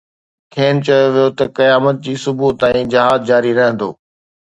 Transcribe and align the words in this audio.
کين 0.53 0.75
چيو 0.85 1.03
ويو 1.13 1.27
ته 1.37 1.43
قيامت 1.57 1.95
جي 2.05 2.13
صبح 2.23 2.47
تائين 2.59 2.85
جهاد 2.93 3.19
جاري 3.29 3.51
رهندو. 3.57 3.89